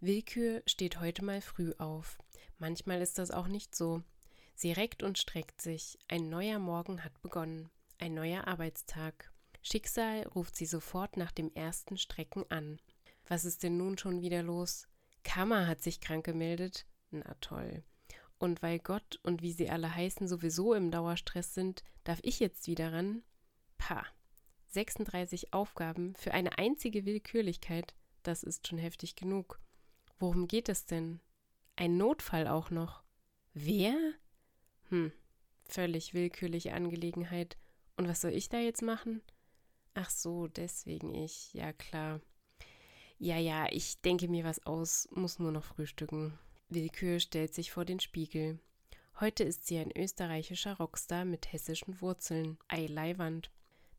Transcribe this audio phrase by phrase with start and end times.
[0.00, 2.18] Willkür steht heute mal früh auf.
[2.58, 4.02] Manchmal ist das auch nicht so.
[4.54, 5.98] Sie reckt und streckt sich.
[6.08, 7.70] Ein neuer Morgen hat begonnen.
[7.98, 9.32] Ein neuer Arbeitstag.
[9.62, 12.80] Schicksal ruft sie sofort nach dem ersten Strecken an.
[13.26, 14.88] Was ist denn nun schon wieder los?
[15.24, 16.86] Kammer hat sich krank gemeldet.
[17.10, 17.82] Na toll.
[18.38, 22.66] Und weil Gott und wie sie alle heißen sowieso im Dauerstress sind, darf ich jetzt
[22.66, 23.22] wieder ran?
[23.78, 24.06] Pah.
[24.72, 29.60] 36 Aufgaben für eine einzige Willkürlichkeit, das ist schon heftig genug.
[30.18, 31.20] Worum geht es denn?
[31.76, 33.02] Ein Notfall auch noch.
[33.54, 33.96] Wer?
[34.88, 35.12] Hm,
[35.64, 37.56] völlig willkürliche Angelegenheit.
[37.96, 39.22] Und was soll ich da jetzt machen?
[39.94, 41.54] Ach so, deswegen ich.
[41.54, 42.20] Ja, klar.
[43.18, 46.38] Ja, ja, ich denke mir was aus, muss nur noch frühstücken.
[46.68, 48.60] Willkür stellt sich vor den Spiegel.
[49.18, 52.58] Heute ist sie ein österreichischer Rockstar mit hessischen Wurzeln.
[52.68, 53.50] Ei Leiwand.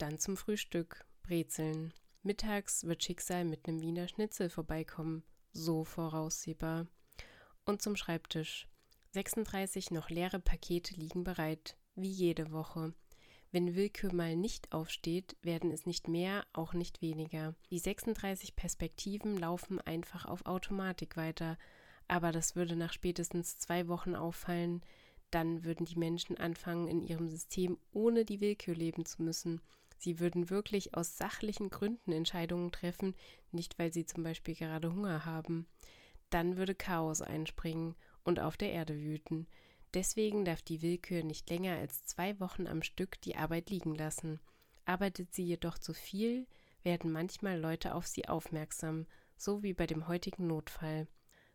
[0.00, 1.04] Dann zum Frühstück.
[1.22, 1.92] Brezeln.
[2.22, 6.86] Mittags wird Schicksal mit einem Wiener Schnitzel vorbeikommen so voraussehbar.
[7.66, 8.66] Und zum Schreibtisch.
[9.10, 12.94] 36 noch leere Pakete liegen bereit, wie jede Woche.
[13.52, 17.54] Wenn Willkür mal nicht aufsteht, werden es nicht mehr, auch nicht weniger.
[17.68, 21.58] Die 36 Perspektiven laufen einfach auf Automatik weiter,
[22.08, 24.80] aber das würde nach spätestens zwei Wochen auffallen,
[25.30, 29.60] dann würden die Menschen anfangen, in ihrem System ohne die Willkür leben zu müssen.
[30.00, 33.14] Sie würden wirklich aus sachlichen Gründen Entscheidungen treffen,
[33.52, 35.66] nicht weil sie zum Beispiel gerade Hunger haben.
[36.30, 39.46] Dann würde Chaos einspringen und auf der Erde wüten.
[39.92, 44.40] Deswegen darf die Willkür nicht länger als zwei Wochen am Stück die Arbeit liegen lassen.
[44.86, 46.46] Arbeitet sie jedoch zu viel,
[46.82, 49.06] werden manchmal Leute auf sie aufmerksam,
[49.36, 51.08] so wie bei dem heutigen Notfall.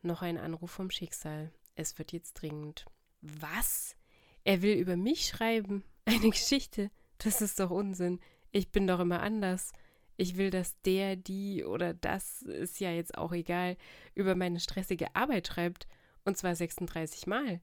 [0.00, 1.50] Noch ein Anruf vom Schicksal.
[1.74, 2.86] Es wird jetzt dringend.
[3.20, 3.96] Was?
[4.44, 5.82] Er will über mich schreiben?
[6.04, 6.92] Eine Geschichte?
[7.18, 8.20] Das ist doch Unsinn.
[8.50, 9.72] Ich bin doch immer anders.
[10.16, 13.76] Ich will, dass der, die oder das, ist ja jetzt auch egal,
[14.14, 15.86] über meine stressige Arbeit schreibt.
[16.24, 17.60] Und zwar 36 Mal.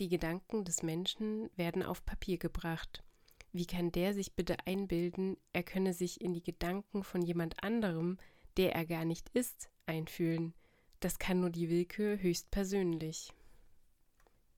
[0.00, 3.02] Die Gedanken des Menschen werden auf Papier gebracht.
[3.52, 8.18] Wie kann der sich bitte einbilden, er könne sich in die Gedanken von jemand anderem,
[8.56, 10.54] der er gar nicht ist, einfühlen?
[11.00, 13.32] Das kann nur die Willkür höchstpersönlich.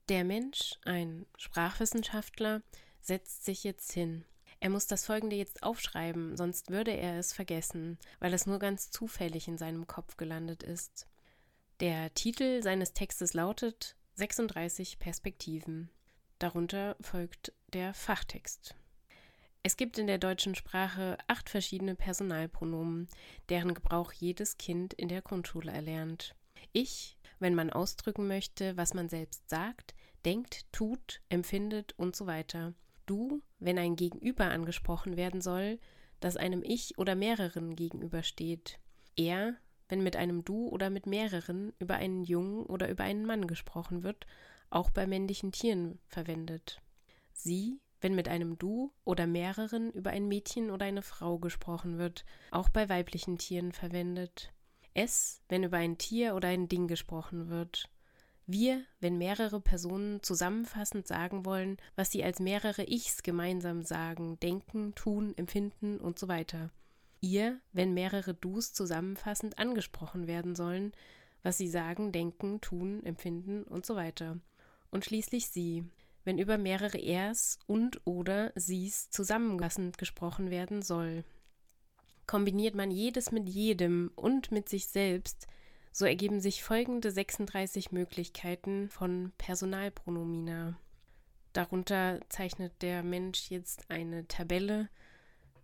[0.09, 2.61] Der Mensch, ein Sprachwissenschaftler,
[3.03, 4.25] setzt sich jetzt hin.
[4.59, 8.91] Er muss das folgende jetzt aufschreiben, sonst würde er es vergessen, weil es nur ganz
[8.91, 11.05] zufällig in seinem Kopf gelandet ist.
[11.81, 15.89] Der Titel seines Textes lautet 36 Perspektiven.
[16.39, 18.75] Darunter folgt der Fachtext.
[19.63, 23.09] Es gibt in der deutschen Sprache acht verschiedene Personalpronomen,
[23.49, 26.35] deren Gebrauch jedes Kind in der Grundschule erlernt.
[26.71, 29.93] Ich, wenn man ausdrücken möchte, was man selbst sagt,
[30.23, 32.73] denkt, tut, empfindet und so weiter
[33.05, 35.79] du, wenn ein Gegenüber angesprochen werden soll,
[36.19, 38.79] das einem Ich oder mehreren gegenübersteht.
[39.15, 39.55] Er,
[39.89, 44.03] wenn mit einem Du oder mit mehreren über einen Jungen oder über einen Mann gesprochen
[44.03, 44.25] wird,
[44.69, 46.81] auch bei männlichen Tieren verwendet.
[47.33, 52.25] Sie, wenn mit einem Du oder mehreren über ein Mädchen oder eine Frau gesprochen wird,
[52.51, 54.51] auch bei weiblichen Tieren verwendet.
[54.93, 57.89] Es, wenn über ein Tier oder ein Ding gesprochen wird.
[58.45, 64.93] Wir, wenn mehrere Personen zusammenfassend sagen wollen, was sie als mehrere Ichs gemeinsam sagen, denken,
[64.95, 66.69] tun, empfinden und so weiter.
[67.21, 70.91] Ihr, wenn mehrere Dus zusammenfassend angesprochen werden sollen,
[71.41, 74.39] was sie sagen, denken, tun, empfinden und so weiter.
[74.91, 75.85] Und schließlich sie,
[76.25, 81.23] wenn über mehrere Ers und oder sie's zusammenfassend gesprochen werden soll.
[82.27, 85.47] Kombiniert man jedes mit jedem und mit sich selbst,
[85.93, 90.77] so ergeben sich folgende 36 Möglichkeiten von Personalpronomina.
[91.53, 94.89] Darunter zeichnet der Mensch jetzt eine Tabelle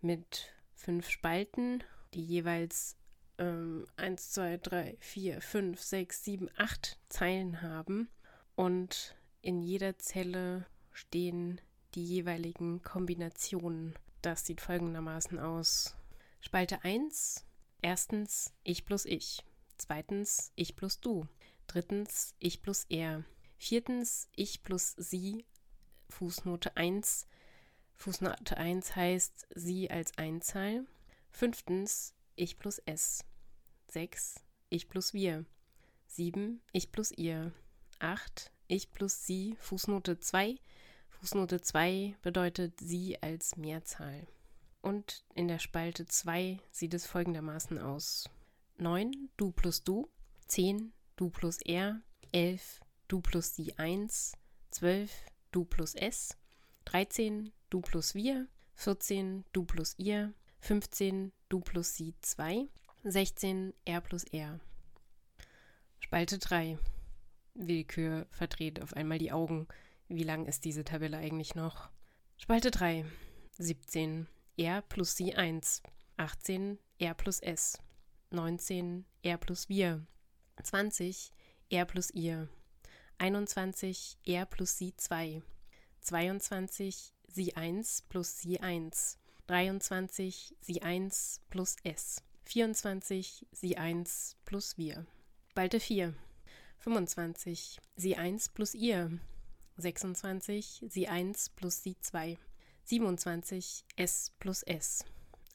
[0.01, 2.95] mit fünf Spalten, die jeweils
[3.39, 8.07] ähm, 1, 2, 3, 4, 5, 6, 7, 8 Zeilen haben.
[8.55, 11.59] Und in jeder Zelle stehen
[11.95, 13.95] die jeweiligen Kombinationen.
[14.21, 15.95] Das sieht folgendermaßen aus.
[16.39, 17.45] Spalte 1.
[17.81, 19.43] Erstens ich plus ich.
[19.79, 21.25] Zweitens ich plus du.
[21.67, 23.23] Drittens ich plus er.
[23.57, 25.45] Viertens ich plus sie.
[26.09, 27.25] Fußnote 1.
[27.95, 30.85] Fußnote 1 heißt sie als Einzahl.
[31.31, 33.23] Fünftens ich plus es.
[33.87, 35.45] Sechs ich plus wir.
[36.07, 37.53] Sieben ich plus ihr.
[37.99, 39.55] Acht ich plus sie.
[39.59, 40.57] Fußnote 2.
[41.09, 44.27] Fußnote 2 bedeutet sie als Mehrzahl.
[44.81, 48.29] Und in der Spalte 2 sieht es folgendermaßen aus.
[48.79, 50.09] 9 du plus du,
[50.47, 54.33] 10 du plus er, 11 du plus sie 1,
[54.71, 55.11] 12
[55.51, 56.37] du plus es,
[56.85, 62.67] 13 du plus wir, 14 du plus ihr, 15 du plus sie 2,
[63.03, 64.59] 16 R plus R.
[65.99, 66.77] Spalte 3.
[67.53, 69.67] Willkür verdreht auf einmal die Augen.
[70.07, 71.89] Wie lang ist diese Tabelle eigentlich noch?
[72.37, 73.05] Spalte 3.
[73.57, 74.27] 17
[74.57, 75.83] R plus Sie 1.
[76.17, 77.77] 18 R plus S.
[78.31, 80.05] 19 R plus wir.
[80.61, 81.31] 20
[81.69, 82.47] R plus ihr.
[83.17, 85.41] 21 R plus Sie 2.
[86.01, 89.17] 22 Sie 1 plus Sie 1.
[89.47, 92.23] 23 Sie 1 plus S.
[92.45, 95.05] 24 Sie 1 plus wir.
[95.51, 96.13] Spalte 4.
[96.77, 99.19] 25 Sie 1 plus ihr.
[99.77, 102.37] 26 Sie 1 plus Sie 2.
[102.85, 105.05] 27 S plus S.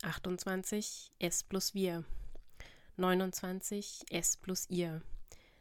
[0.03, 2.05] 28 S plus wir.
[2.97, 5.03] 29 S plus ihr.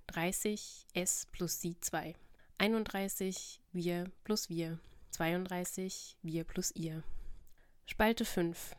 [0.08, 2.16] 30 S plus Sie 2.
[2.60, 4.80] 31 wir plus wir.
[5.12, 7.04] 32 wir plus ihr.
[7.86, 8.76] Spalte 5.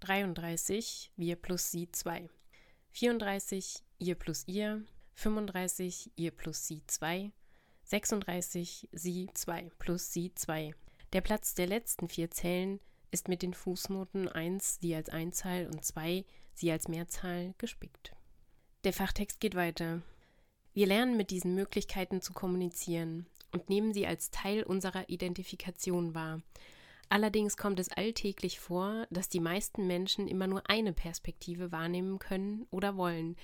[0.00, 2.28] 33 wir plus sie 2.
[2.92, 4.84] 34 ihr plus ihr.
[5.14, 7.32] 35 ihr plus sie 2.
[7.84, 10.74] 36 sie 2 plus sie 2.
[11.12, 12.80] Der Platz der letzten vier Zellen
[13.10, 16.24] ist mit den Fußnoten 1 sie als Einzahl und 2
[16.58, 18.12] sie als Mehrzahl gespickt.
[18.84, 20.02] Der Fachtext geht weiter.
[20.72, 26.42] Wir lernen mit diesen Möglichkeiten zu kommunizieren und nehmen sie als Teil unserer Identifikation wahr,
[27.08, 32.66] Allerdings kommt es alltäglich vor, dass die meisten Menschen immer nur eine Perspektive wahrnehmen können
[32.70, 33.36] oder wollen,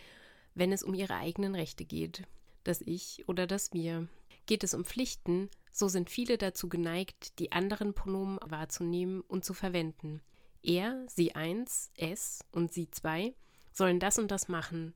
[0.54, 2.24] wenn es um ihre eigenen Rechte geht,
[2.64, 4.08] das Ich oder das Wir.
[4.46, 9.54] Geht es um Pflichten, so sind viele dazu geneigt, die anderen Pronomen wahrzunehmen und zu
[9.54, 10.20] verwenden.
[10.62, 13.34] Er, sie eins, es und sie zwei
[13.72, 14.94] sollen das und das machen.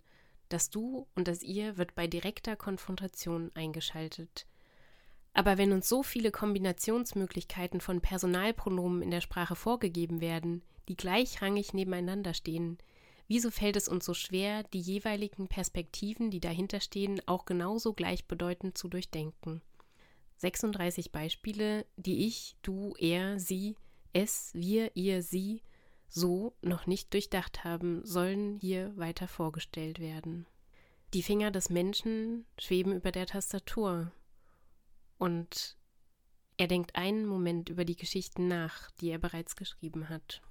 [0.49, 4.47] Das Du und das Ihr wird bei direkter Konfrontation eingeschaltet.
[5.33, 11.75] Aber wenn uns so viele Kombinationsmöglichkeiten von Personalpronomen in der Sprache vorgegeben werden, die gleichrangig
[11.75, 12.79] nebeneinander stehen,
[13.29, 18.79] wieso fällt es uns so schwer, die jeweiligen Perspektiven, die dahinter stehen, auch genauso gleichbedeutend
[18.79, 19.63] zu durchdenken?
[20.39, 23.77] 36 Beispiele, die ich, du, er, sie,
[24.17, 25.63] es, wir, ihr, sie
[26.09, 30.47] so noch nicht durchdacht haben, sollen hier weiter vorgestellt werden.
[31.15, 34.13] Die Finger des Menschen schweben über der Tastatur,
[35.19, 35.77] und
[36.59, 40.43] er denkt einen Moment über die Geschichten nach, die er bereits geschrieben hat.